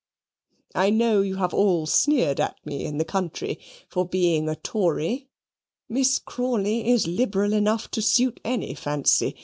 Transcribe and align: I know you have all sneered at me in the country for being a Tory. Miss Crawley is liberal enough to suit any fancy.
I 0.73 0.89
know 0.89 1.21
you 1.21 1.35
have 1.35 1.53
all 1.53 1.85
sneered 1.85 2.39
at 2.39 2.55
me 2.65 2.85
in 2.85 2.97
the 2.97 3.05
country 3.05 3.59
for 3.87 4.03
being 4.03 4.49
a 4.49 4.55
Tory. 4.55 5.29
Miss 5.87 6.17
Crawley 6.17 6.89
is 6.89 7.05
liberal 7.05 7.53
enough 7.53 7.91
to 7.91 8.01
suit 8.01 8.39
any 8.43 8.73
fancy. 8.73 9.35